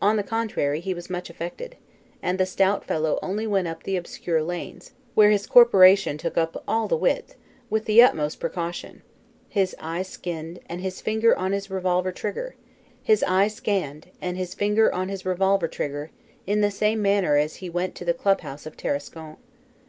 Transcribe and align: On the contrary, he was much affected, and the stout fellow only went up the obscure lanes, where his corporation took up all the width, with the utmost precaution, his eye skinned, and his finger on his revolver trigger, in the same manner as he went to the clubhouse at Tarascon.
On 0.00 0.14
the 0.14 0.22
contrary, 0.22 0.78
he 0.78 0.94
was 0.94 1.10
much 1.10 1.28
affected, 1.28 1.74
and 2.22 2.38
the 2.38 2.46
stout 2.46 2.84
fellow 2.84 3.18
only 3.20 3.48
went 3.48 3.66
up 3.66 3.82
the 3.82 3.96
obscure 3.96 4.40
lanes, 4.40 4.92
where 5.16 5.32
his 5.32 5.44
corporation 5.48 6.16
took 6.16 6.38
up 6.38 6.62
all 6.68 6.86
the 6.86 6.96
width, 6.96 7.34
with 7.68 7.84
the 7.86 8.00
utmost 8.00 8.38
precaution, 8.38 9.02
his 9.48 9.74
eye 9.80 10.02
skinned, 10.02 10.60
and 10.68 10.82
his 10.82 11.00
finger 11.00 11.36
on 11.36 11.50
his 11.50 11.68
revolver 11.68 12.12
trigger, 12.12 12.54
in 13.08 13.14
the 13.16 13.84
same 16.70 17.02
manner 17.02 17.36
as 17.36 17.56
he 17.56 17.68
went 17.68 17.96
to 17.96 18.04
the 18.04 18.14
clubhouse 18.14 18.68
at 18.68 18.78
Tarascon. 18.78 19.36